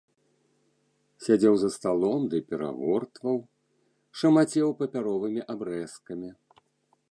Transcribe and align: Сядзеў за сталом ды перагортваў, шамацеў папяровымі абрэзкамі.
Сядзеў 1.25 1.55
за 1.63 1.69
сталом 1.75 2.21
ды 2.31 2.37
перагортваў, 2.53 3.37
шамацеў 4.21 4.69
папяровымі 4.83 5.41
абрэзкамі. 5.55 6.29